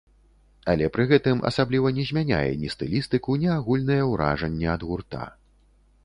Але 0.71 0.85
пры 0.93 1.03
гэтым 1.09 1.41
асабліва 1.49 1.91
не 1.97 2.05
змяняе 2.11 2.53
ні 2.61 2.71
стылістыку, 2.75 3.35
ні 3.43 3.51
агульнае 3.57 3.99
ўражанне 4.13 4.67
ад 4.77 4.81
гурта. 4.93 5.21